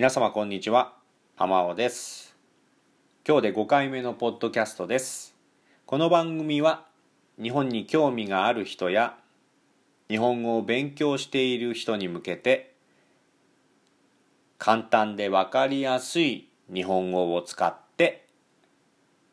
[0.00, 0.94] 皆様こんにちは。
[1.36, 2.34] 浜尾です。
[3.28, 5.36] 今日で5回目のポッドキャストです。
[5.84, 6.86] この番組は
[7.38, 9.18] 日本に興味がある人や
[10.08, 12.72] 日本語を勉強している人に向けて
[14.56, 18.24] 簡単でわかりやすい日本語を使って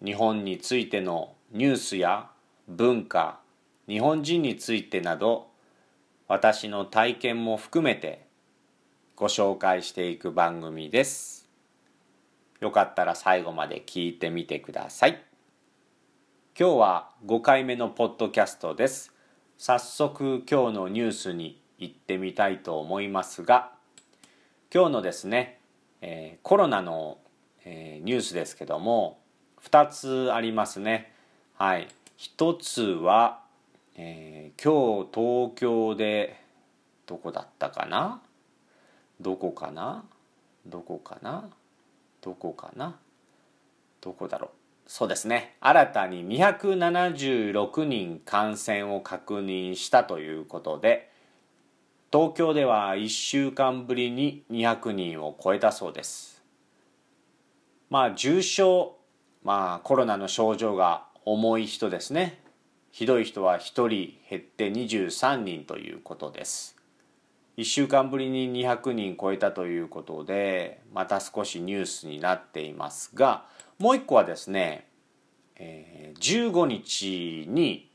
[0.04, 2.30] 日本についてのニュースや
[2.68, 3.40] 文化
[3.88, 5.48] 日本人についてなど
[6.28, 8.27] 私の体験も含めて
[9.18, 11.50] ご紹介していく番組です。
[12.60, 15.20] よかったら最後まで聞いてみてください。
[16.56, 19.12] 今日は5回目のポッドキャストです。
[19.58, 23.72] 早速今日のニュースに行ってみたいと思いますが、
[24.72, 25.62] 今日のですね、
[26.02, 27.18] えー、コロナの、
[27.66, 29.18] えー、ニュースですけども、
[29.64, 31.12] 2つありますね。
[31.56, 31.88] はい。
[32.20, 33.40] 1つは、
[33.96, 36.40] えー、今日東京で
[37.08, 38.22] どこだったかな？
[39.20, 40.04] どこかな？
[40.66, 41.50] どこかな？
[42.22, 42.96] どこかな？
[44.00, 44.50] どこだろう？
[44.86, 45.56] そうですね。
[45.60, 51.12] 新たに276人感染を確認したということで
[52.14, 56.42] 東京では1週間ぶりに200人を超えたそうです。
[57.90, 58.96] まあ重症
[59.44, 62.40] まあコロナの症状が重い人ですね。
[62.94, 63.90] ひどい人は1人
[64.30, 66.77] 減って23人ということです。
[67.58, 73.46] 1週間ぶりに200人超えたということでまた少しニュースになっていますが
[73.80, 74.88] もう一個はですね、
[75.56, 77.90] えー、15日に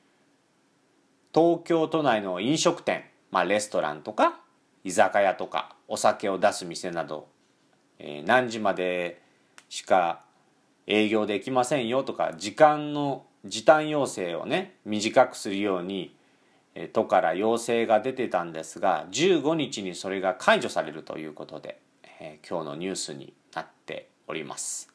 [1.33, 4.41] 東京都内の飲食店、まあ、レストランとか
[4.83, 7.29] 居酒屋とかお酒を出す店など、
[8.01, 9.23] えー、何時まで
[9.69, 10.25] しか
[10.89, 16.17] 営業できませんよとか時間の時短要請をね短くするように
[16.93, 21.79] 都から要請が出てたんですが15日にそれが解除されるということで、
[22.21, 24.91] えー、今日のニュースになっております。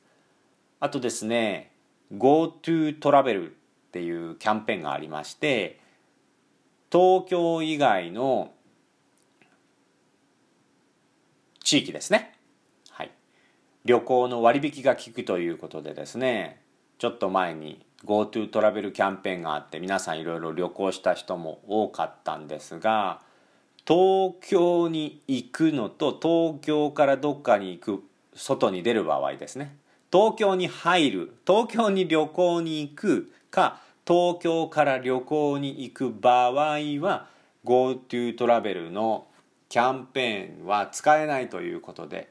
[0.79, 1.71] あとですね
[2.15, 3.53] GoTo トラベルっ
[3.91, 5.79] ていうキャンペーンがありまして
[6.91, 8.51] 東京以外の
[11.63, 12.33] 地域ですね、
[12.91, 13.11] はい、
[13.85, 16.61] 旅行の割引が効くということでですね
[16.97, 23.21] ちょっと前に GoTo トラベルキャンペーンがあって皆さんいろいろ旅行した人も多かったんですが
[23.87, 28.03] 東京に行くのと東京からどっかに行く
[28.35, 29.75] 外に出る場合ですね。
[30.11, 37.27] 東京に入る東京に旅行に行くか東京から旅行に行く場合は
[37.65, 39.27] GoTo トラベルの
[39.69, 42.29] キャンペーンは使えないということで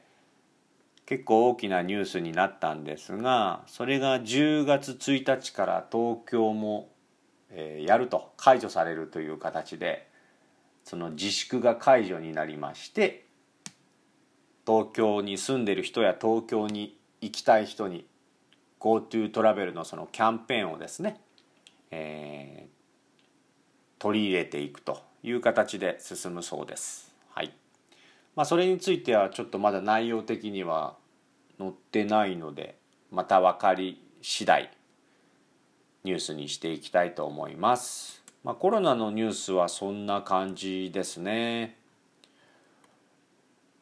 [1.07, 6.89] 結構大きなニュースになったんですがそれが10月1日から東京も、
[7.49, 10.05] えー、やると解除されるという形で
[10.83, 13.25] その自粛が解除になりまして
[14.65, 18.05] 東京に住んでる人や東京に行きたい人に
[18.81, 21.21] GoTo トラベルのそのキャンペーンをですね、
[21.89, 27.06] えー、取り入れていくという形で進むそうです。
[28.37, 30.95] まあ、それについてはちょっとまだ内容的には
[31.57, 32.77] 載ってないので
[33.09, 34.69] また分かり次第
[36.03, 38.23] ニュースにしていきたいと思います。
[38.43, 41.77] まあ、コロナのニュースはそんな感じですね。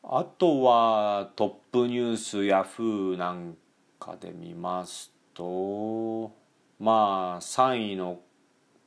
[0.01, 3.57] あとはトップニュースヤフーなん
[3.99, 6.31] かで見ますと
[6.79, 8.21] まあ3位の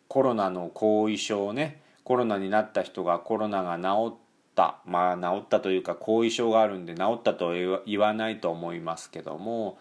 [0.08, 4.27] コロナの後遺症ねコロナになった人がコロナが治っ
[4.58, 4.78] った。
[4.84, 9.78] まあ治ったというか後遺症があるんで治ったとは言わないと思いますけども、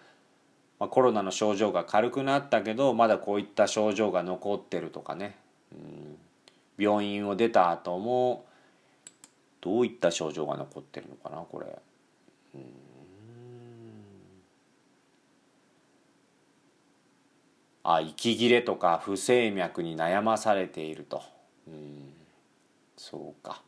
[0.79, 5.35] まあ、コロナの症状が軽くなったけどまだこういった症状が残ってるとかね、
[5.71, 6.17] うん、
[6.77, 8.45] 病院を出た後も
[9.61, 11.65] どういった症状が残ってるのかなこれ。
[12.53, 12.61] うん。
[17.83, 21.23] あ息切れとか不整脈に悩まされていると。
[21.67, 22.13] うん。
[22.97, 23.61] そうか。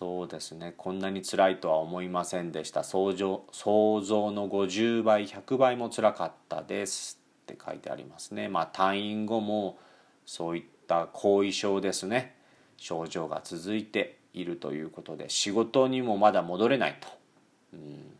[0.00, 0.72] そうですね。
[0.78, 2.84] こんなに辛いとは思いませんでした。
[2.84, 8.48] 想像想像の50倍100倍も辛かったですって書いてありますね。
[8.48, 9.78] まあ退院後も
[10.24, 12.34] そういった後遺症ですね。
[12.78, 17.08] 症状が続いているということで仕事にもまだ戻れないと、
[17.74, 18.14] うん、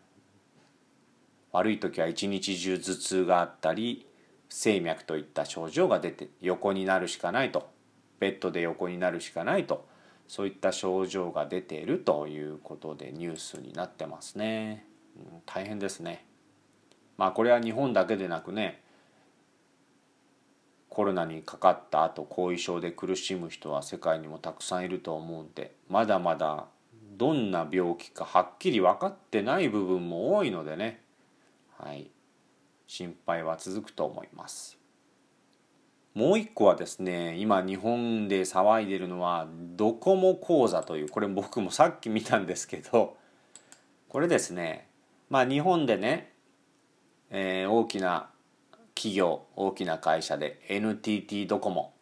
[1.53, 4.06] 悪い時は一日中頭痛があったり
[4.50, 7.71] 不整脈といった症状が出て横になるしかないと。
[8.19, 9.88] ベッドで横になるしかないと。
[10.31, 14.87] そういった症状が出ているということでニュースになってますね、
[15.17, 16.25] うん、大変ですね。
[17.17, 18.81] まあこれは日本だけでなくね
[20.88, 26.67] コロナにかかった後後遺症で苦しむ人は世界にもたくさんいると思うんでまだまだ
[27.17, 31.03] どんな病気かはっきり分かってない部分も多いのでね
[31.76, 32.09] はい
[32.87, 34.80] 心配は続くと思います。
[36.15, 39.47] もう一個はですね今日本で騒いでるのは
[39.77, 43.17] ドコモ口座というこれ僕もさっき見たんですけど
[44.09, 44.89] これですね
[45.29, 46.33] まあ日本でね、
[47.31, 48.31] えー、大きな
[48.95, 51.93] 企業大きな会社で NTT ドコモ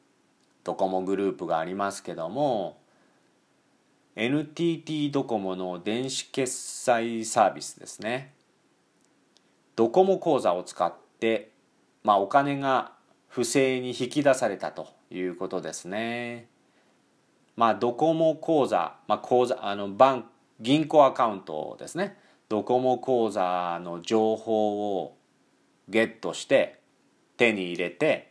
[0.64, 2.78] ドコモグループがありますけども
[4.20, 8.34] NTT ドコモの電子決済サービスですね。
[9.76, 11.52] ドコモ口座を使って、
[12.02, 12.97] まあ、お金が
[13.28, 16.48] 不正に引き出されたということですね。
[17.56, 20.24] まあ、ドコモ口座、まあ、口座あのバン
[20.60, 22.16] 銀行アカウントですね
[22.48, 25.16] ドコモ口座の情報を
[25.88, 26.78] ゲットして
[27.36, 28.30] 手に入れて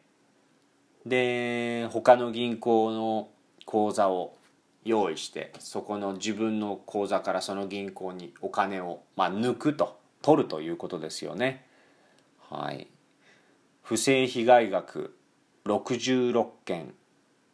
[1.05, 3.29] で他の銀行の
[3.65, 4.37] 口座を
[4.85, 11.65] 用意してそこの自分の口座からその銀行にお金を、まあ、抜くと取るということですよね。
[12.49, 12.87] はい、
[13.87, 15.15] 不正被害額
[15.65, 16.93] 66件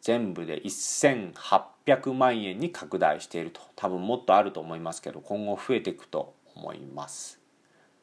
[0.02, 3.62] 全部で1800万円に拡大していると。
[3.76, 7.40] 多分もっとあると思いますけど今後増えていくと思います。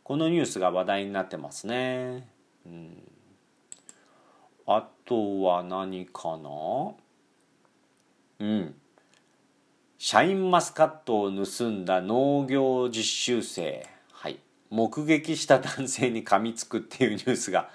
[0.04, 2.28] このニュースが話題になってますね、
[2.64, 3.02] うん、
[4.64, 6.94] あとは何かな？
[8.38, 8.74] うん。
[9.98, 14.38] シャインマスカットを盗んだ農業実習生、はい、
[14.70, 17.68] 目撃した男性に噛みつくっていうニュースが、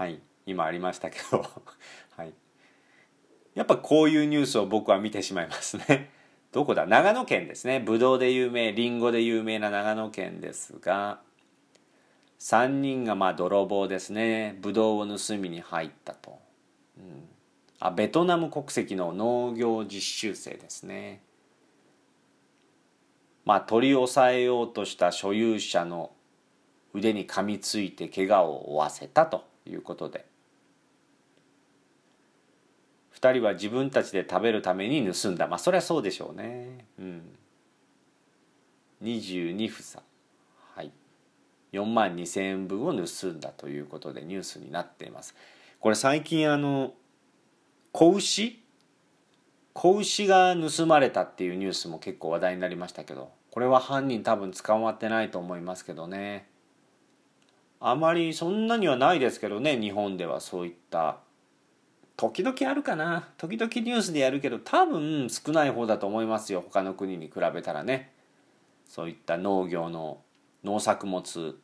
[0.00, 1.44] はい、今ありましたけど、
[2.16, 2.32] はい、
[3.54, 6.08] やっぱこういうニュースを僕は見てしまいますね。
[6.52, 6.86] どこだ？
[6.86, 7.80] 長野県ですね。
[7.80, 11.20] ぶどうで有名、りんごで有名な長野県ですが、
[12.38, 14.56] 3人がまあ泥棒ですね。
[14.62, 16.38] ぶどうを盗みに入ったと。
[16.96, 17.28] うん、
[17.78, 21.20] あベトナム国籍の農業実習生ですね。
[23.44, 26.10] まあ、取り押さえようとした所有者の
[26.94, 30.26] 腕に噛みついて怪我を負わせたということで。
[33.14, 35.46] 2人は自分たちで食べるために盗んだ。
[35.46, 36.86] まあそりゃそうでしょうね。
[36.98, 37.22] うん。
[39.02, 40.02] 22房。
[40.74, 40.90] はい。
[41.72, 45.34] 4万2,000円分を盗んだということでニュースになっています。
[45.80, 46.92] これ最近あの
[47.92, 48.62] 子牛？
[49.72, 56.49] 子牛が盗まれたっていうニュースも結構話題になりましたけどこれは犯人多分捕まってないと思いますけどね。
[57.80, 61.18] あまりそんなにはないですけどね日本ではそういった。
[62.16, 63.30] 時々あるかな。
[63.38, 66.60] 時々ニュースでやるけど多分少ない方だと思いますよ。
[66.60, 68.12] 他の国に比べたらね。
[68.84, 70.18] そういった農業の
[70.62, 71.56] 農作物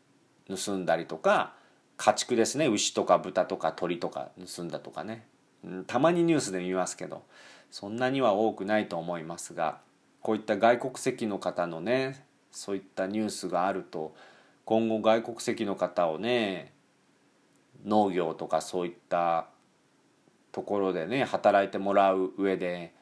[0.49, 1.53] 盗んだりとか
[1.99, 2.69] 家畜ですね。
[2.69, 5.27] 牛とか豚とか鳥とか盗んだとかね、
[5.63, 7.25] うん、たまにニュースで見ますけど
[7.71, 9.81] そんなには多くないと思いますが
[10.23, 14.15] こういった外国籍の方のねそういったニュースがあると
[14.67, 16.73] 今後外国籍の方をね
[17.85, 19.47] 農業とかそういった
[20.51, 22.93] ところでね働いてもらう上で、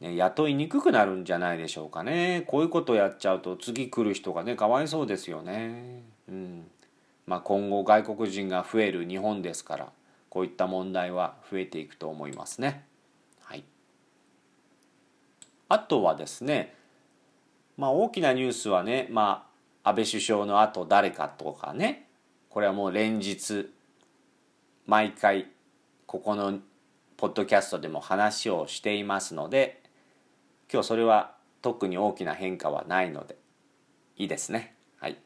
[0.00, 6.02] ね、雇いにくくなるんじゃないでしょうかねこういうことやっちゃうと次来る人がねかわいそうですよね。
[6.28, 6.66] うん
[7.24, 9.92] まあ、今後外国人が増える日本ですから
[10.28, 12.84] こういった問題は増えていくと思いますね。
[13.40, 13.64] はい
[15.68, 16.74] あとはですね、
[17.76, 19.55] まあ、大きなニュースはね、まあ、
[19.86, 22.08] 安倍首相のあと誰かとかね
[22.48, 23.70] これはもう連日
[24.84, 25.46] 毎回
[26.06, 26.58] ここの
[27.16, 29.80] ポッドキャストでも話をしていますので
[30.72, 33.36] 今日それは特に大きな変化はないので
[34.16, 34.74] いいですね。
[34.98, 35.18] はい。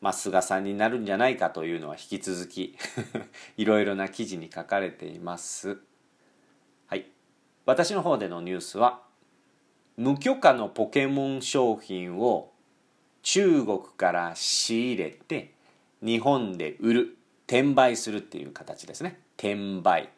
[0.00, 2.76] まあ、菅さんになるんじゃないかというのは引き続き
[3.56, 5.78] いろいろな記事に書かれています。
[6.88, 7.06] はい。
[7.66, 9.02] 私の方でのニュースは
[9.96, 12.51] 無許可のポケモン商品を
[13.22, 15.52] 中国から仕入れて
[16.02, 19.18] 日本で売る転売するっていう形ですね。
[19.36, 20.10] 転売。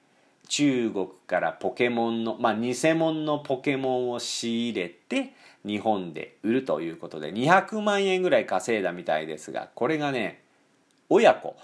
[0.49, 5.33] 中国からポケモンのまあ偽物のポケモンを仕入れて
[5.65, 10.43] 日本で売るということで200万円ぐらい稼いだみたいですがこれがね
[11.09, 11.57] 親子。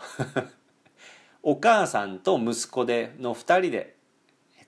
[1.43, 3.95] お母さんと息子での2人で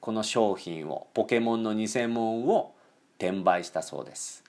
[0.00, 2.74] この商品をポケモンの偽物を
[3.18, 4.42] 転売したそうです。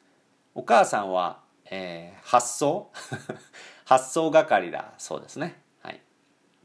[0.55, 2.91] お母さんは、えー、発送
[3.85, 6.01] 発送係だそうですね、はい、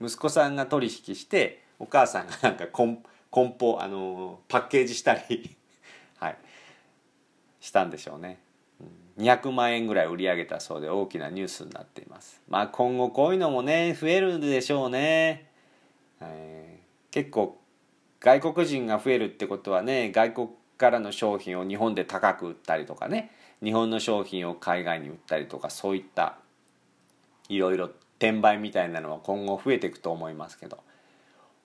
[0.00, 5.56] 息子さんが取引してお母さんがなんか梱梱包あのパッケージしたり
[6.18, 6.36] はい。
[7.60, 8.38] したんでしょうね。
[9.18, 12.40] 200万円ぐらい売り上げたそうで大きなニュースになっています。
[12.48, 15.50] まあ今後こういうのもね増えるでしょうね、
[16.20, 17.58] えー、結構
[18.20, 23.32] 外国人が増えるってことはね外国からの商品を日本で高く売ったりとかね。
[23.62, 26.38] 日本の商品を海外に売ったりとかそういった
[27.48, 30.78] いろいろ転売みたいなのは今後増えていくと思いますけど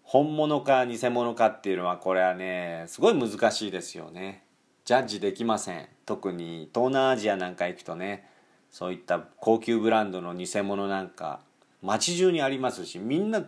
[0.04, 4.44] 本物か偽物かっていうのはこれはねすごい難しいですよね。
[4.86, 5.88] ジャッジできません。
[6.06, 8.28] 特に東南アジアなんか行くとね
[8.70, 11.40] そういった高級ブランドの偽物なんか
[11.82, 13.46] 街中にありますしみんな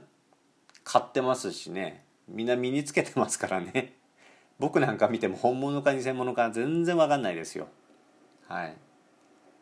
[0.84, 2.04] 買ってますしね。
[2.28, 3.94] みんな身につけてますからね。
[4.58, 7.68] 僕なんか見ても本物か偽物か全然わかんないですよ。
[8.48, 8.76] はい。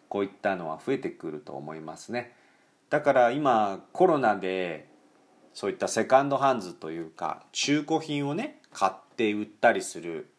[0.09, 2.35] こういったのは増えてくると思いますね。
[2.89, 4.87] だから今コロナで
[5.53, 10.29] そういったセカンドハンズというか中古品をね買って売ったりする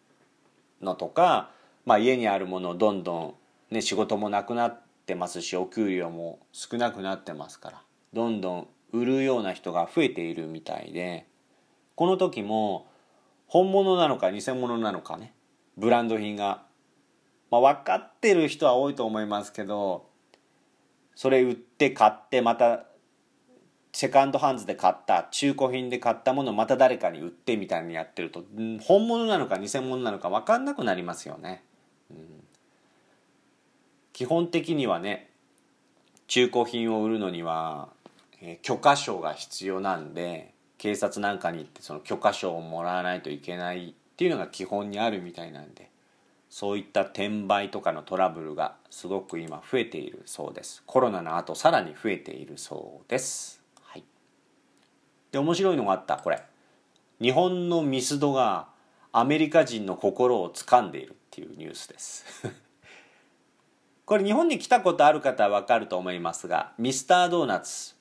[0.81, 1.51] のとか、
[1.85, 3.35] まあ、家にあるものをどんどん、
[3.71, 7.83] ね、仕事もなくなってますしお給料も少なくなってますから
[8.13, 11.27] どんどん売るような人が増えているみたいで
[11.97, 12.87] この時も
[13.47, 15.33] 本物なのか偽物なのかね
[15.77, 16.63] ブランド品が、
[17.61, 20.07] まあ、分かってる人は多いと思いますけど
[21.15, 22.87] それ売って買ってまた
[23.93, 28.45] セカンドハンズで買った中古品で買ったものをまた誰かに売ってみたいにやってると
[28.83, 31.63] 本物なのか偽物なのか分かんなくなりますよね。
[32.11, 32.17] うん、
[34.13, 35.31] 基本的にはね
[36.27, 37.91] 中古品を売るのには、
[38.43, 45.89] えー、許可証が必要なんで警察なんかに行ってその許可証をもらわないといけないっていうのが基本にあるみたいなんで
[46.55, 50.85] そういった転売とかのトラブルがすごく今増えているそうです。
[50.87, 53.61] コロナの後さらに増えているそうです。
[53.83, 54.05] はい。
[55.33, 56.17] で面白いのがあった。
[56.17, 56.41] これ。
[57.21, 58.69] 日本のミスドが
[59.11, 62.25] アメリカ人の心を掴んでいるっていうニュースです。
[64.07, 67.94] これ日本に来たことある方は分かると思いますがミスタードーナツ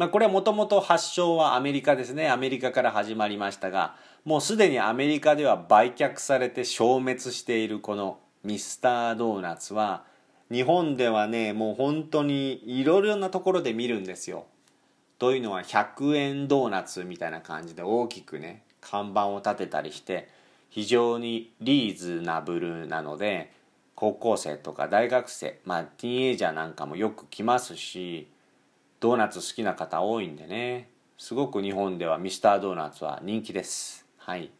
[0.00, 10.04] まあこれはもともと発祥はアメリカですねアメリカから始まりましたがもうすでにアメリカでは売却されて消滅しているこのミスタードーナツは
[10.50, 14.46] 日本ではねもう本当にいろいろなところで見るんですよ。
[15.18, 20.30] というのは100円ドーナツみたいな感じで大きくね看板を立てたりして
[20.70, 23.52] 非常にリーズナブルなので
[23.94, 28.28] 高校生とか大学生まあティーンエイジャーなんかもよく来ますし
[29.00, 30.90] ドーナツ好きな方多いんでね。
[31.16, 34.06] すごく日本ではミスタードーナツは人気です。
[34.18, 34.50] はい、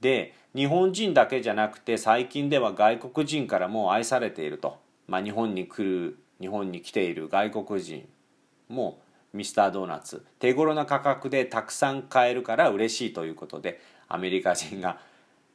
[0.00, 8.08] で日本人だけじゃなくて最近では外国人からも愛されていると、まあ、日本に来る日本に来ている外国人
[8.68, 9.00] も
[9.32, 10.26] ミスタードーナツ。
[10.40, 14.98] 手頃な価格でたくさん買えるから嬉しいということでアメリカ人が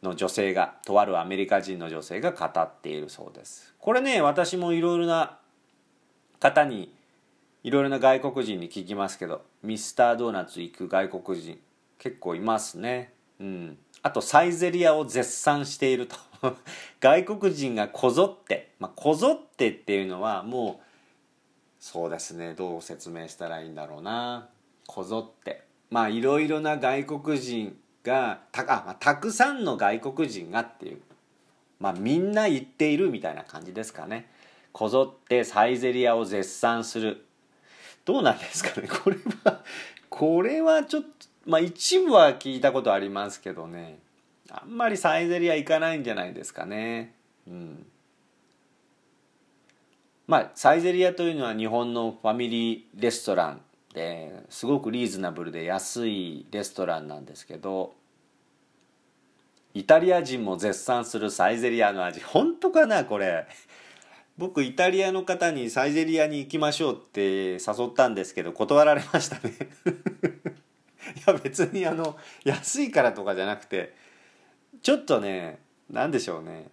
[0.01, 3.75] の女性がとあるアメリカ人の女性が語っているそうです。
[3.77, 5.37] これね私もいろいろな
[6.39, 6.94] 方に
[7.65, 11.59] いろいろな外国人に聞きますけどミスタードーナツ行く外国人
[11.97, 13.11] 結構いますね。
[13.39, 16.15] うん、あとサイゼリアを絶賛していると。
[17.01, 20.85] 外国人がこぞって、まあ、こぞってっていうのはもう
[21.79, 22.53] そうですね。
[22.53, 24.47] どう説明したらいいんだろうな。
[24.85, 25.63] こぞって。
[25.89, 31.01] まあいろいろな外国人がたあ、まあ、たくさんの外国人がっていう
[31.79, 34.29] まあみんな言っているみたいな感じですかね。
[34.71, 37.24] こぞってサイゼリアを絶賛する。
[38.05, 38.87] どうなんですかね。
[38.89, 39.63] これは
[40.09, 41.09] これはちょっと
[41.45, 43.99] まあ一部は聞いたことありますけどね。
[44.49, 47.13] あんまりサイゼリア行かないんじゃないですかね。
[47.47, 47.85] うん。
[50.27, 53.61] まあサイゼリアというのは日本のファミリーレストラン
[53.93, 57.93] ですごくリーズナブルで安いレストランなんですけど
[59.75, 62.21] イタリア人も絶賛するサイゼリアの味。
[62.21, 63.45] 本当かなこれ。
[64.37, 69.53] 僕イタリアの方にサイゼリアに行きましょうって誘ったんですけど断られましたね。
[71.15, 73.93] いや別にあの安いからとかじゃなくて
[74.81, 76.67] ちょっとね何でしょうね。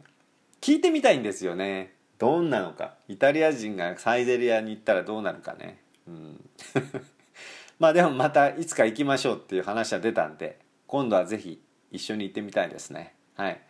[0.61, 1.95] 聞いてみたいんですよね。
[2.19, 2.95] どんなのか。
[3.09, 5.81] イタリア人がサイゼリアに行ったらどうなるかね。
[6.07, 6.51] うん。
[7.79, 13.15] まあでもまたいつか行きましょうっていう話は出たんで今度はぜひ一緒に行ってみたいですね。
[13.35, 13.61] はい。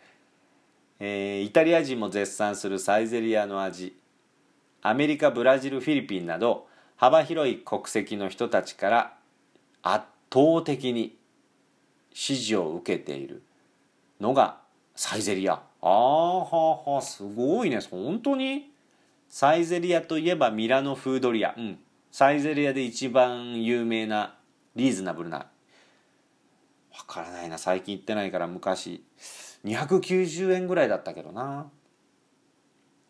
[1.05, 3.93] えー、イタリア人も絶賛するサイゼリアの味
[4.81, 9.13] アメリカブラジルフィリピンなど幅広い国籍の人たちから
[9.81, 11.17] 圧倒的に
[12.13, 13.43] 支持を受けている
[14.21, 14.59] のが
[14.95, 15.55] サイゼリア。
[15.55, 17.81] ああははすごいね。
[17.81, 18.71] 本当に？
[19.27, 21.53] サイゼリアといえばミラノフードリア。
[21.57, 21.79] うん。
[22.11, 24.35] サイゼリアで一番有名な
[24.77, 25.39] リーズナブルな。
[25.39, 25.47] わ
[27.05, 27.57] からないな。
[27.57, 29.03] 最近行ってないから昔。
[29.65, 31.69] 290円ぐらいだったけどな。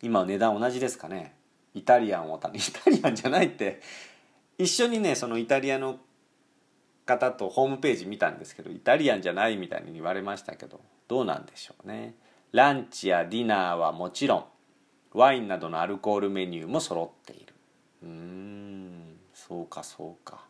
[0.02, 1.36] 今値段同じですかね。
[1.74, 3.82] イタリアンを イタリアンじゃないって。
[4.58, 6.00] 一緒にねそのイタリアの
[7.06, 12.16] 方とホームページ見たんですけどイタリアンじゃないみたいに言われましたけどどうなんでしょうね。
[12.52, 14.46] ランチやディナーはもちろん
[15.14, 17.54] ワインなどのアルコールメニューも揃っている。
[18.04, 20.46] うーんそうかそうか。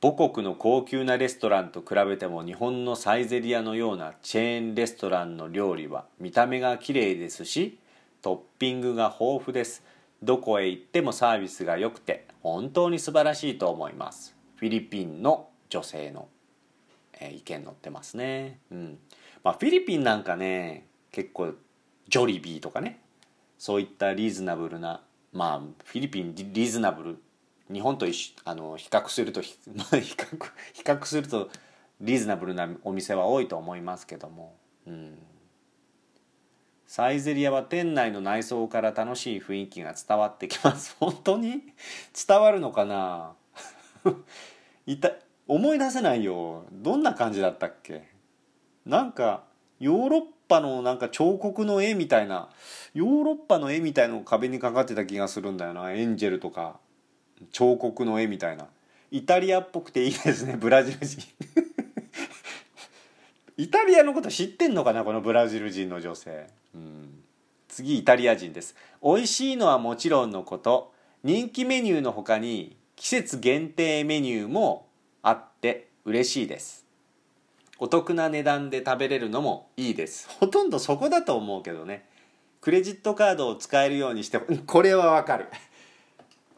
[0.00, 7.78] 母国の高級なレストランと比べても日本のサイゼリアのようなチェーンレストランの料理は見た目が綺麗ですし
[8.22, 9.82] トッピングが豊富です。
[10.22, 14.36] どこへ行ってもサービスが良くて本当に素晴らしいと思います。
[14.56, 16.28] フィリピンの女性の、
[17.20, 18.60] えー、意見載ってますね。
[18.70, 18.98] うん。
[19.42, 21.54] まあフィリピンなんかね結構
[22.08, 23.00] ジョリビーとかね
[23.58, 25.02] そういったリーズナブルな
[25.32, 27.18] まあフィリピンリーズナブル
[27.70, 30.02] 日本と一あの比較すると 比較
[30.72, 31.50] 比較すると
[32.00, 34.56] リーズナブルなお店は多いと思いますけども、
[34.86, 35.18] うん、
[36.86, 40.96] サイゼリアは店内の内装から楽しい雰囲気が伝わってきます。
[41.00, 41.62] 本当に？
[42.26, 43.34] 伝わるのかな？
[44.86, 44.98] い。
[44.98, 45.12] た
[45.46, 46.64] 思い出せないよ。
[46.72, 48.08] どんな感じだったっけ？
[48.86, 49.44] なんか
[49.80, 52.48] ヨーロッパのなんか彫刻の絵みたいな
[52.94, 55.92] ヨーロッパの絵みたいの壁にかかってた気がするんだよな。
[55.92, 56.80] エンジェルとか。
[57.52, 58.66] 彫刻の絵みたいな。
[59.10, 61.22] イタリアっぽくていいですね ブラジル人。
[63.56, 67.24] イタリアのこと知ってんのかなこのブラジル人の女性、うん、
[67.68, 68.76] 次イタリア人です。
[69.02, 70.92] 美味しいのはもちろんのこと
[71.24, 74.86] 人気メニューの他に季節限定メニューも
[75.22, 76.86] あって嬉しいです。
[77.80, 80.28] お得な値段で食べれるのもいいです。
[80.28, 82.04] ほとんどそこだと思うけどね。
[82.60, 85.46] クレジットカードを使えるようにしてこれはわかる。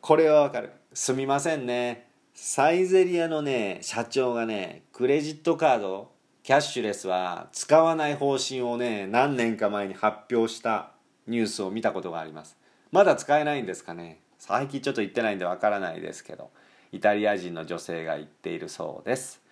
[0.00, 0.72] これはわかる。
[0.94, 2.08] すみませんね。
[2.34, 6.10] サイゼリアのね社長がねクレジットカード
[6.42, 10.92] キャッシュレスは使わない方針をね何年か前に発表した
[11.26, 12.56] ニュースを見たことがあります。
[12.92, 14.20] まだ使えないんですかね。
[14.38, 16.50] 最近ちょっと言ってないんでわからないですけど
[16.92, 19.42] イタリア人の女性が言っているそうです。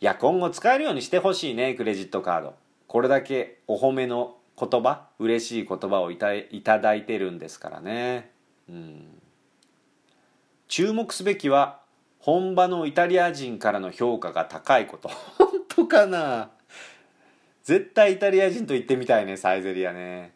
[0.00, 2.54] いや今後使えるようにしてほしいねクレジットカード。
[2.86, 8.30] これだけお褒めの言葉嬉しい言葉をいたいただいてるんですからね。
[8.68, 9.22] うん。
[10.70, 11.80] 注目すべきは
[12.20, 15.08] 本場のイタリア人からの評価が高いこと。
[15.36, 16.50] 本当かな？
[17.64, 20.32] 絶対イタリア人と行ってみたいねサイゼリアね。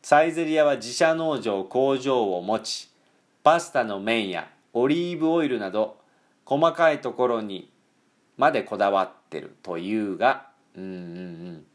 [0.00, 2.90] サイゼリアは自社農場工場を持ち
[3.42, 5.98] パスタの麺やオリーブオイルなど
[6.46, 7.70] 細かいところに
[8.38, 10.92] までこだわってるというがうんうんう
[11.50, 11.66] ん。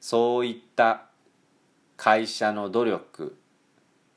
[0.00, 1.04] そういった
[1.96, 3.36] 会社の努力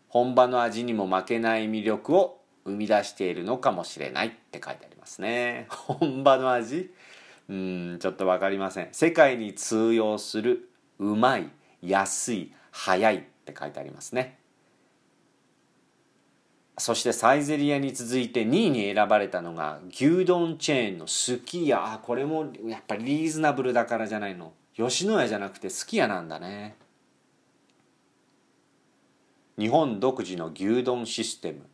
[0.09, 5.67] 本場の味にも負けない魅力を生み出しているのかもしれないって書いてありますね。
[5.69, 6.91] 本場の味
[7.47, 8.89] うんちょっと分かりません。
[8.91, 10.69] 世界に通用する
[10.99, 11.49] うまい
[11.81, 14.37] 安い早いって書いてありますね。
[16.77, 21.73] そしてサイゼリアに続いて2位に選ばれたのが牛丼チェーンのすき家。
[21.73, 24.53] あこれもやっぱりリーズナブルだからじゃないの。
[24.75, 26.75] 吉野家じゃなくてすき家なんだね。
[29.59, 31.65] 日本独自の牛丼システム。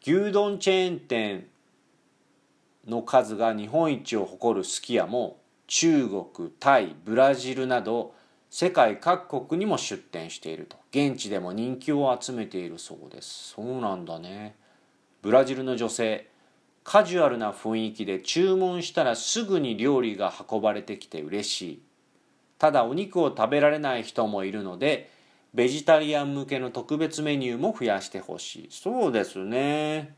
[0.00, 1.48] 牛丼チェーン店
[2.86, 8.14] の数が日本一を誇るすき家も中国タイブラジルなど
[8.48, 10.78] 世界各国にも出店していると。
[10.92, 13.50] 現地でも人気を集めているそうです。
[13.50, 14.56] そうなんだね。
[15.20, 16.26] ブラジルの女性
[16.84, 21.82] カジュアルな雰囲気で注文したらすぐに料理が運ばれてきて嬉しい。
[22.58, 25.17] ただお肉を食べられない人もいるので
[25.54, 28.68] ベジタリアン向けの特別メニューも増やしてほしい。
[28.70, 30.14] そうですね。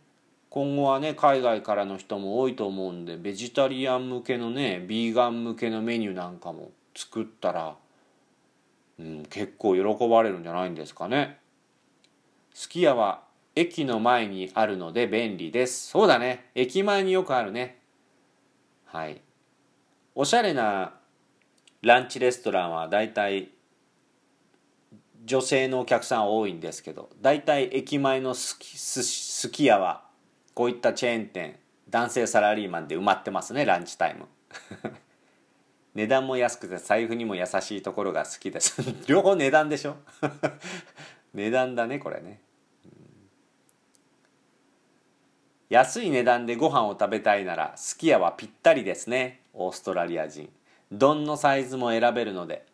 [0.50, 7.76] 今後はね海外からの人も多いと思うんでベジタリアン向けのねビーガン向けのメニューなんかも作ったら、
[8.98, 11.38] うん、結構喜ばれるんじゃないんですかね。
[12.52, 13.22] すき家は
[13.54, 15.88] 駅の前にあるので便利です。
[15.88, 16.50] そうだね。
[16.54, 17.78] 駅前によくあるね。
[18.86, 19.20] はい。
[20.16, 20.94] おしゃれな
[21.82, 23.50] ランチレストランはだいたい
[25.24, 30.04] 女性のお客さん多いんですけど大体駅前のすきすすき家は
[30.54, 34.26] こういったチェーン店男性サラリーマンで埋まってますねランチタイム。
[35.94, 38.80] 値段も安くて財布にも優しいところが好きです。
[39.08, 39.96] 両方値段でしょ？
[41.34, 42.40] 値段だねこれね、
[45.68, 50.52] 安い値段でご飯を食べたいならすき家はぴったりですねオーストラリア人。
[50.92, 52.64] 丼のサイズも選べるので。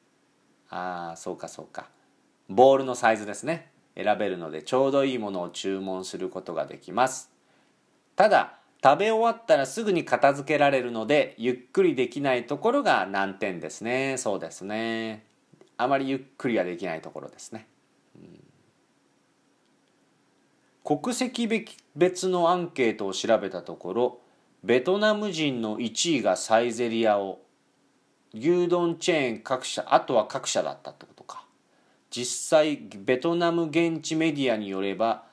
[0.68, 1.88] ああそうかそうか。
[2.48, 3.70] ボールのサイズですね。
[3.96, 7.30] 選べるのでちょうどいいものを注文することができます。
[8.14, 14.16] ただ食べ終わったらすぐに片付けられるのでゆっくりできないところが難点ですね。
[14.18, 15.26] そうですね。
[15.78, 17.66] あまりゆっくりはできないところですね、
[18.16, 18.40] うん、
[20.98, 21.48] 国籍
[21.94, 24.18] 別のアンケートを調べたところ
[24.64, 27.40] ベトナム人の1位がサイゼリヤを
[28.34, 31.15] 牛丼チェーン各社あとは各社だったってこと。
[32.10, 35.24] 実際ベトナム現地メディアによれば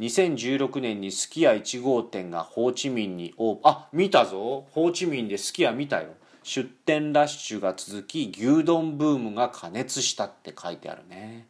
[0.00, 3.70] 2016年にすき家1号店がホーチミンにオープン。
[3.70, 4.66] あ見たぞ。
[4.72, 6.08] ホーチミンですき家見たよ。
[6.42, 11.46] 出店ラッシュが続き牛丼ブームが加熱したって書いてあるね。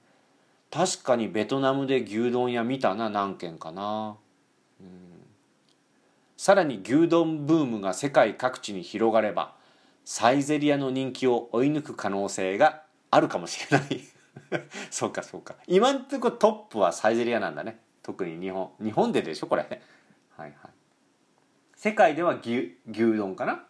[0.70, 3.08] 確かにベトナムで牛丼屋見たな。
[3.08, 4.16] 何軒かな、
[4.80, 4.88] うん、
[6.36, 9.54] さらに牛丼ブームが世界各地に広がれば
[10.04, 14.13] サイゼリアの人気を追い抜く可能性があるかもしれない。
[14.90, 15.56] そうかそうか。
[15.66, 17.80] 今んとこトップはサイゼリアなんだね。
[18.02, 18.70] 特に日本。
[18.82, 19.62] 日本ででしょこれ。
[20.36, 20.70] はいはい。
[21.76, 23.64] 世界では牛牛丼かな、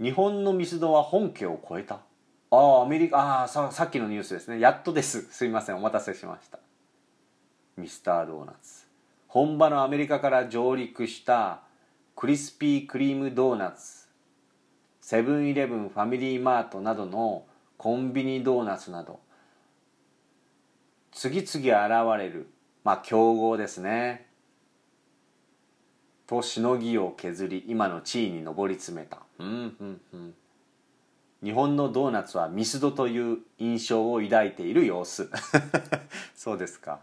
[0.00, 2.00] うん、日本のミスドは本家を超えた？
[2.50, 4.58] ああアメリカああささっきのニュースですね。
[4.60, 5.22] やっとです。
[5.32, 5.76] すいません。
[5.76, 6.58] お待たせしました。
[7.76, 8.86] ミスタードーナツ。
[9.28, 11.62] 本場のアメリカから上陸した
[12.14, 14.08] クリスピークリームドーナツ。
[15.00, 17.44] セブンイレブンファミリーマートなどの
[17.82, 19.18] コンビニドーナツなど。
[21.10, 22.46] 次々現れる。
[22.84, 24.28] まあ競合ですね。
[26.28, 29.18] としのぎを削り今の地位に上り詰めた。
[29.40, 30.34] うんうんうん。
[31.42, 35.28] 日本のドーナツはミスドという印象を抱いている様子。
[36.36, 37.00] そうですか。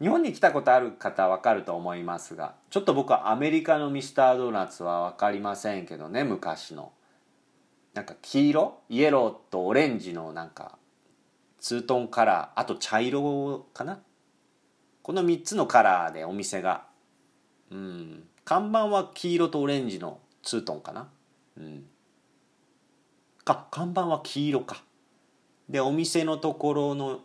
[0.00, 6.90] 日本に来たことある方は分かると思いますがちょっと僕はアメリカのミスタードーナツは分かりませんけどね昔の。
[7.94, 10.78] なんか黄色イエローとオレンジのなんか
[11.60, 14.00] ツートンカラーあと茶色かな？
[15.02, 16.84] この3つのカラーでお店が。
[17.70, 18.24] うん。
[18.44, 21.08] 看板は黄色とオレンジのツートンかな？
[21.56, 21.84] うん。
[23.44, 24.82] か看板は黄色か。
[25.68, 27.20] でお店のところの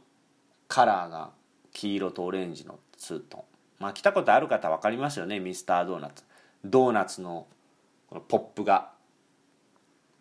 [0.67, 1.31] カラーが
[1.73, 3.41] 黄色とオレンジのツートン。
[3.79, 6.23] まあ来たことある方分かりますよねミスタードーナツ。
[6.63, 7.47] ドーナツの
[8.07, 8.91] このポップが。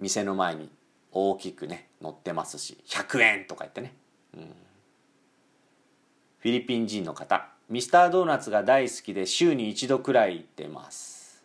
[0.00, 0.70] 店の前に
[1.12, 3.94] 大きくね載ってますし100円とか言ってね、
[4.36, 4.42] うん、
[6.38, 11.44] フィリピン人の方ミスタードーナツが大好きで週に一度くらい行ってます。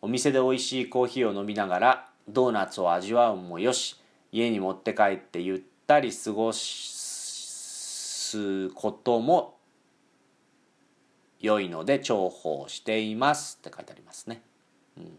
[0.00, 4.00] お店で美味しいコーヒーを飲みながらドーナツを味わうもよし
[4.32, 9.54] 家に持って帰ってゆったり過ごすことも
[11.40, 14.42] 良いので重宝していますって書いてありますね、
[14.96, 15.18] うん。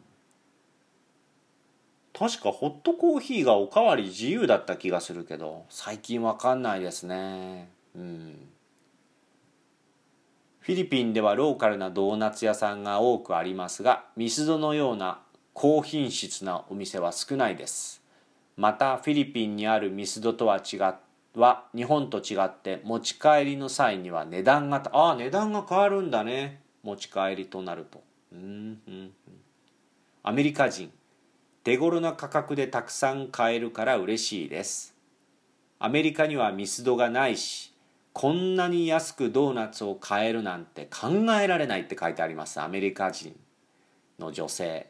[2.17, 7.69] 確かホットコーヒーがおかわり自由だった気がするけど最近わかんないですね。
[7.95, 8.47] うん。
[10.59, 15.19] フィリピンではローカルなドーナツ屋さんが多くありますがミスドのような
[15.53, 18.01] 高品質なお店は少ないです。
[18.55, 20.77] またフィリピンにあるミスドとは違
[21.35, 26.61] は日本と違って持ち帰りの際には値段がああ値段が変わるんだね。
[26.83, 28.03] 持ち帰りとなると。
[28.31, 29.11] うんうん。
[30.21, 30.91] アメリカ人。
[31.63, 34.93] 手頃な価格でたくさん買えるから嬉しいです。
[35.79, 37.73] アメリカにはミスドがないし
[38.13, 41.09] こんなに安くドーナツを買えるなんて考
[41.41, 43.35] えられないって書いてありますアメリカ人
[44.19, 44.87] の女性。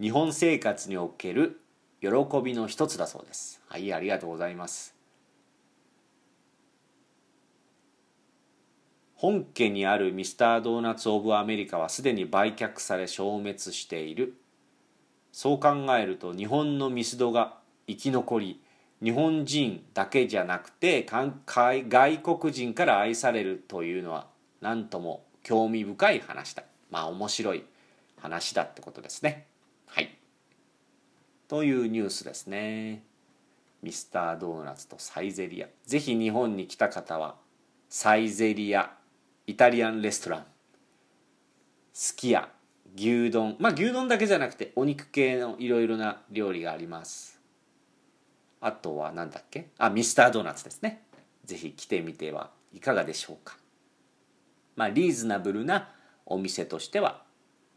[0.00, 1.60] 日本生活における
[2.00, 2.08] 喜
[2.44, 3.60] びの一つだそうです。
[3.68, 4.94] はいありがとうございます。
[9.14, 14.34] 本家にあるミスタードーナツ・オブ・アメリカはすでに売却され消滅している
[15.36, 18.62] そう考えると日本のミスドが生き残り
[19.02, 24.28] 日本人だけじゃなくて外国人から愛されるというのは
[24.62, 26.62] 何とも興味深い話だ。
[26.90, 27.64] まあ面白い
[28.18, 29.44] 話だってことですね。
[29.88, 30.16] はい。
[31.48, 33.02] というニュースですね。
[33.82, 35.66] ミスタードーナツとサイゼリア。
[35.84, 37.34] ぜひ日本に来た方は
[37.90, 38.90] サイゼリア
[39.46, 40.46] イタリアンレストラン。
[41.92, 42.55] すき家
[42.98, 43.56] 牛丼。
[43.58, 47.40] まあ牛丼だけじゃなくてお肉系のいろいろな料理があります。
[48.60, 49.68] あとは何だっけ？
[49.78, 51.02] あミスタードーナツですね。
[51.44, 53.56] ぜひ来てみてはいかがでしょうか。
[54.74, 55.90] まあリーズナブルな
[56.24, 57.22] お店としては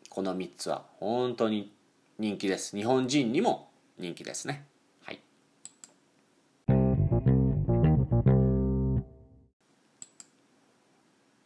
[0.09, 1.73] この3つは本当に
[2.17, 2.75] 人気です。
[2.75, 4.65] 日本人にも人気ですね。
[5.03, 5.19] はい。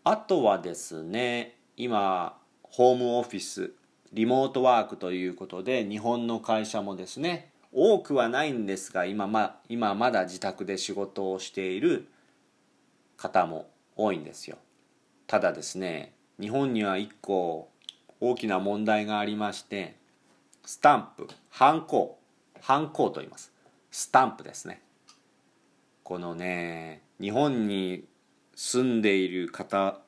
[0.03, 2.37] あとはですね今
[2.73, 3.71] ホームオフィス
[4.13, 12.07] リモートワークということで日本の会社もですね多くはないんですが今ま今まだ自宅で仕事をしている
[13.15, 14.57] 方も多いんですよ。
[15.27, 17.69] ただですね日本には1個
[18.19, 19.95] 大きな問題がありまして
[20.65, 22.17] スタンプハンコ
[22.59, 23.51] ハンコと言います。
[23.91, 24.81] スタンプですね。
[26.01, 28.05] このね日本に
[28.55, 29.99] 住んでいる方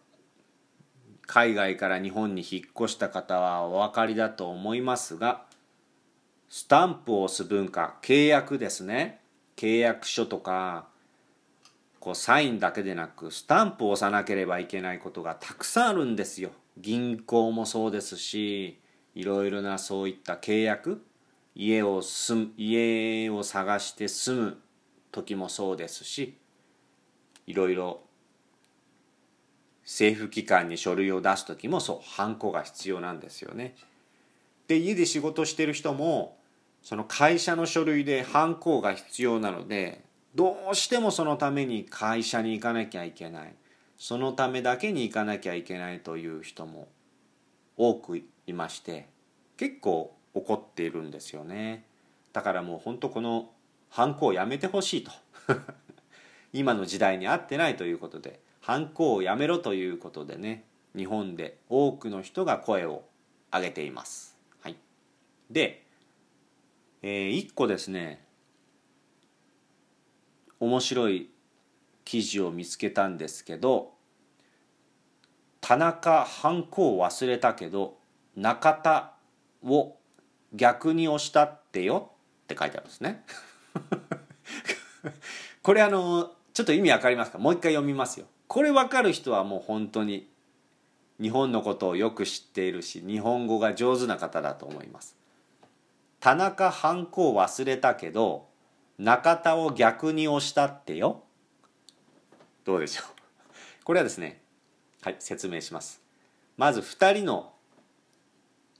[1.27, 5.43] 海外から日本に引っ越した方はお分かりだと思いますが
[6.49, 9.19] スタンプを押す文化契約ですね。
[9.55, 10.87] 契約書とか
[11.99, 16.51] こうサインだけでなくスタンプを押さなければいけないことがたくさんあるんですよ。
[16.77, 18.79] 銀行もそうですし
[19.15, 21.03] いろいろなそういった契約
[21.55, 24.57] 家を住む家を探して住む
[25.11, 26.37] 時もそうですし
[27.47, 28.01] いろいろ
[29.85, 33.75] 政府機関に書類を出す時もそうハンコが必要なんですよね。
[34.67, 36.37] で家で仕事してる人も
[36.81, 43.53] その会社の書類でハンコが必要なのでどうしてもそのために会社に行かなきゃいけない。
[43.97, 46.89] そのためだけに行かなきゃいけないという人も
[47.77, 49.07] 多くいまして
[49.55, 51.85] 結構怒っているんですよね。
[52.33, 53.51] だからもう本当この
[53.89, 55.11] ハンコをやめてほしいと。
[56.51, 60.63] 今の時代に合ってないということでハンコをやめろということでね
[60.97, 63.03] 日本で多くの人が声を
[63.53, 64.39] 上げています。
[64.59, 64.75] はい、
[65.51, 65.85] で、
[67.03, 68.25] えー、1個ですね
[70.59, 71.29] 面白い
[72.05, 73.91] 記事を見つけたんですけど
[75.61, 77.99] 田中ハンコを忘れたけど
[78.35, 79.13] 中田
[79.63, 79.95] を
[80.55, 82.09] 逆に押したってよ
[82.45, 83.23] って書いてあるんですね。
[85.61, 87.37] これあのちょっと意味わかりますか？
[87.37, 88.25] もう一回読みますよ。
[88.47, 90.27] これ分かる人はもう本当に
[91.21, 95.15] 日本のことをよく知っているし日本語が上手な方だと思います。
[96.19, 98.47] 田中ハンコを忘れたけど
[98.97, 101.23] 中田を逆に押したってよ。
[102.63, 103.05] どうでしょう。
[103.83, 104.41] これはですね
[105.01, 106.01] はい説明します。
[106.57, 107.53] まず2人の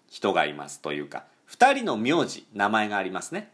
[0.10, 3.52] 人がいますというか2人の名字名前がありますね。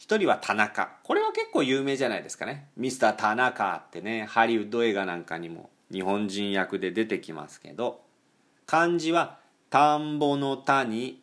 [0.00, 0.96] 一人は田中。
[1.02, 2.68] これは結構有名じゃないですかね。
[2.74, 8.00] ミスター田中ってねハリウッド映画なんかにも日本人役で出てきますけど
[8.64, 9.36] 漢字は
[9.68, 11.22] 田んぼの田に、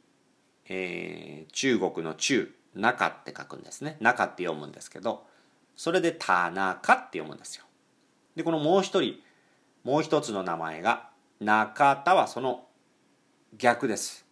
[0.69, 3.97] えー、中国の中中って書くんですね。
[3.99, 5.25] 中って読むんですけど
[5.75, 7.65] それで田中って読むんですよ。
[8.35, 9.15] でこのもう一人
[9.83, 11.09] もう一つの名前が
[11.39, 12.65] 中田はその
[13.57, 14.27] 逆です。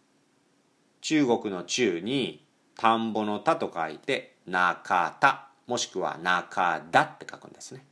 [1.00, 2.45] 中国の中に
[2.76, 7.84] 田んぼの田と書いて中田もしくは中田って書くんですね。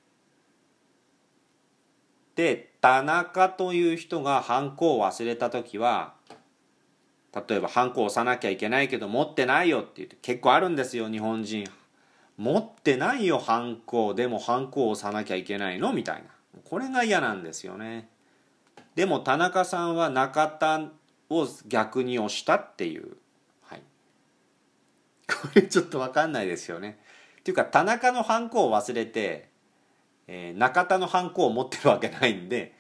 [2.37, 6.15] で田中という人がハンコを忘れた時は
[7.49, 11.67] 例えばハンコを押さなきゃいけないけど持ってないよって言って結構あるんですよ日本人。
[12.37, 15.93] 持ってないよハンコでもハンコを押さなきゃいけないの？
[15.93, 16.25] みたいな
[16.65, 18.09] これが嫌なんですよね。
[18.97, 20.81] でも田中さんは中田
[21.31, 23.17] を逆に押したっていう
[25.27, 26.99] これちょっと分かんないですよね。
[27.41, 29.49] っていうか田中のハンコを忘れて、
[30.27, 32.75] えー、中田のハンコを持ってるわけないんで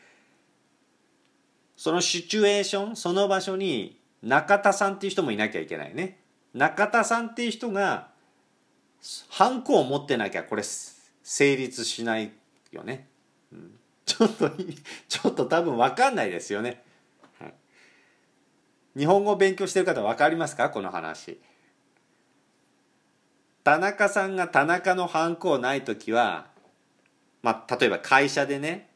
[1.76, 6.18] そのシチュエーションその場所に中田さんっていう人もいなきゃいけないね。
[6.54, 8.08] 中田さんっていう人が
[9.28, 10.62] ハンコを持ってなきゃこれ
[11.22, 12.32] 成立しない
[12.72, 13.08] よね。
[14.06, 14.50] ちょっと
[15.08, 16.82] ちょっと多分分かんないですよね。
[18.96, 20.70] 日本語を勉強してる方分かりますか？
[20.70, 21.38] この話。
[23.64, 26.46] 田中さんが田中のハンコをない時は、
[27.42, 28.90] まあ、例えば会社でね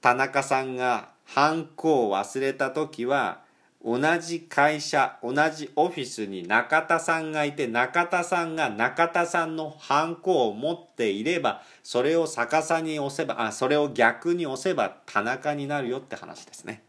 [0.00, 3.42] 田中さんがハンコを忘れた時は
[3.82, 16.82] 同じ会社同じオフィスに中田さんがいて中田さんが中田さんのハンコを持っていればそれを逆さに押せばあそれを逆に押せば田中になるよって話ですね。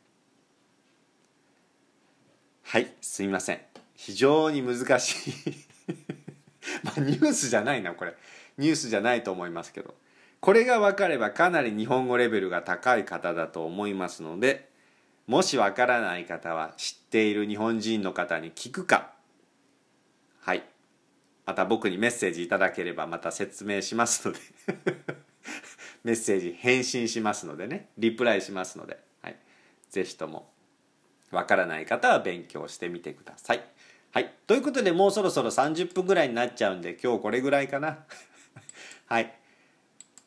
[2.63, 3.61] はいすみません。
[3.95, 5.33] 非常に難しい。
[6.83, 8.15] まあニュースじゃないなこれ。
[8.57, 9.95] ニュースじゃないと思いますけど。
[10.39, 14.71] これが分かればかなり日本語レベルが高い方だと思いますので
[15.27, 19.13] もし分からない方は知っている日本人の方に聞くか。
[20.41, 20.63] はい。
[21.45, 24.39] また僕にメッセージいただければまた説明しますので。
[26.03, 27.89] メッセージ返信しますのでね。
[27.97, 29.35] リプライしますので、はい、
[29.89, 30.51] ぜひとも
[31.29, 33.63] わからない方は勉強してみてください。
[34.13, 34.33] はい。
[34.45, 37.99] ということで、もうそろそろ30分ぐらいになっちゃうんで、今日これぐらいかな。
[39.07, 39.33] はい。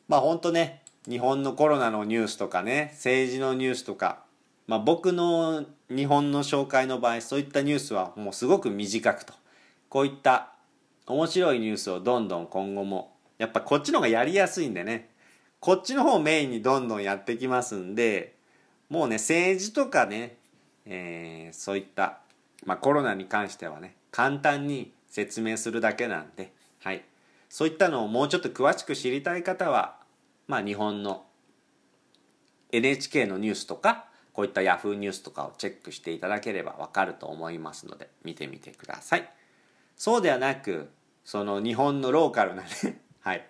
[0.07, 4.23] まあ本当ね、日本のコロナのニュースとかね、政治のニュースとか、
[4.65, 9.35] まあ僕の日本の紹介の場合、そういったニュースはもうすごく短くと。
[9.87, 10.53] こういった
[11.05, 15.11] 面白いニュースをどんどん今後も、やっぱこっちの方がやりやすいんでね、
[15.59, 18.33] こっちの方をメインにどんどんやってきますんで、
[18.89, 20.37] もうね、政治とかね、
[20.87, 22.21] えー、そういった
[22.65, 27.03] まあ、コロナに関してはね簡単に説明するだけなんで、はい、
[27.49, 29.97] そういったのをもうちょっと詳しく知りたい方は、
[30.47, 31.25] まあ、日本の
[32.71, 34.95] NHK のニュースとかこういった Yahoo!
[34.95, 39.29] ニュースとかをチェックしていただければわかると思いますので見てみてください。
[39.95, 40.89] そうではなく
[41.23, 42.69] その日本のローカルなね
[43.21, 43.47] はい。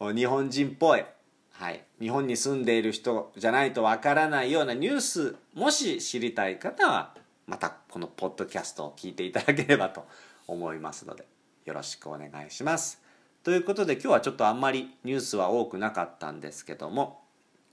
[0.00, 1.04] 日本人っぽい
[1.52, 7.14] はい、日本に住んでいる人じゃないとわからないようなニュースもし知りたい方は
[7.46, 10.06] またこのポッドキャストを聞いていただければと
[10.46, 11.26] 思いますので
[11.64, 13.02] よろしくお願いします。
[13.42, 17.22] ということで今日はちょっとあんまりニュースは多くなかったんですけども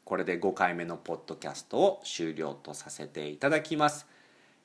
[0.05, 4.05] これで5回目のポッドキャストを終了とさせていただきます。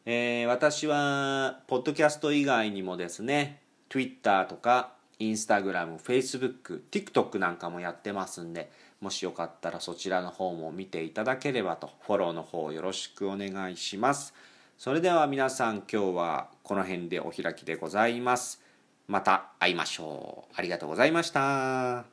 [0.05, 14.35] えー、私はポッドキャスト以外にもですね Twitter とか Instagram、Facebook、TikTok なんかもやってますんでもしよかったらそちらの方も見ていただければとフォローの方よろしくお願いします
[14.79, 18.63] それでは皆さん今日はこの辺でお開きでございます。
[19.09, 20.55] また会いましょう。
[20.55, 22.05] ありがとうございました。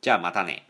[0.00, 0.66] じゃあまたね。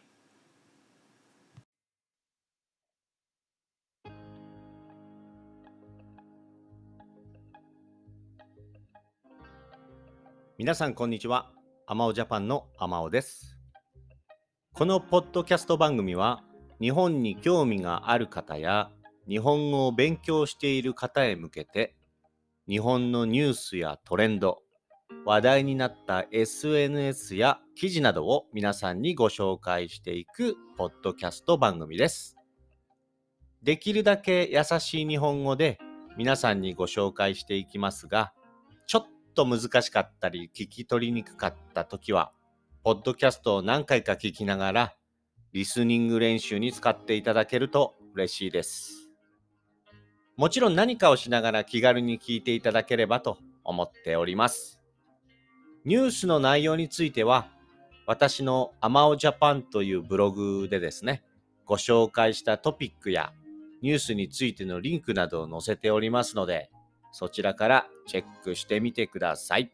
[10.58, 11.52] 皆さんこんにちは。
[11.86, 13.56] アマオジャパンのアマオです。
[14.72, 16.42] このポッドキャスト番組は
[16.80, 18.90] 日本に興味がある方や
[19.28, 21.94] 日本語を勉強している方へ向けて
[22.68, 24.62] 日本のニュースやトレンド
[25.24, 32.36] 話題になった SNS や記事などを皆さんにご紹介していくポッドキャスト番組です。
[33.62, 35.78] できるだけ優しい日本語で
[36.16, 38.32] 皆さんにご紹介していきますが、
[38.86, 42.32] ちょっと難しかったり聞き取りにくかった時は
[42.86, 44.94] ポッドキャストを何回か聞きながら、
[45.52, 48.95] リスニング練習に使っていただけると嬉しいです。
[50.36, 54.82] もちろん何かをしながら気軽に聞いていただければと思っております。
[55.86, 57.48] ニュースの内容については、
[58.06, 61.22] 私のアマオジャパンというブログでですね、
[61.64, 63.32] ご紹介したトピックや
[63.80, 66.70] ニュースについてのリンクなどを載せておりますので、
[67.12, 69.72] そちらからチェックしてみてください。